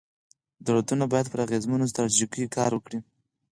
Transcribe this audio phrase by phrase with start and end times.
[0.67, 2.99] دولتونه باید پر اغېزمنو ستراتیژیو کار وکړي.